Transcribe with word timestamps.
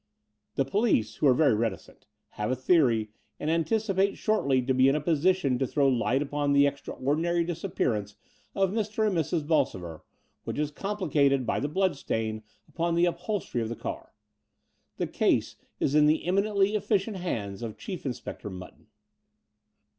The 0.55 0.65
police, 0.65 1.17
who 1.17 1.27
are 1.27 1.33
very 1.35 1.53
reticent, 1.53 2.07
have 2.29 2.49
a 2.49 2.55
theory, 2.55 3.11
and 3.39 3.51
anticipate 3.51 4.17
shortly 4.17 4.59
to 4.63 4.73
be 4.73 4.87
in 4.87 4.95
a 4.95 4.99
position 4.99 5.59
to 5.59 5.67
throw 5.67 5.87
light 5.87 6.23
upon 6.23 6.53
the 6.53 6.65
extraordinary 6.65 7.43
disappearance 7.43 8.15
of 8.55 8.71
Mr. 8.71 9.05
and 9.05 9.15
Mrs. 9.15 9.45
Bolsover, 9.45 10.03
which 10.43 10.57
is 10.57 10.71
complicated 10.71 11.45
by 11.45 11.59
the 11.59 11.67
bloodstain 11.69 12.41
upon 12.67 12.95
the 12.95 13.05
upholstery 13.05 13.61
of 13.61 13.69
the 13.69 13.75
car. 13.75 14.11
The 14.97 15.05
case 15.05 15.55
is 15.79 15.93
in 15.93 16.07
the 16.07 16.25
eminently 16.25 16.75
efficient 16.75 17.17
hands 17.17 17.61
of 17.61 17.77
Chief 17.77 18.03
Inspector 18.03 18.49
Mutton. 18.49 18.87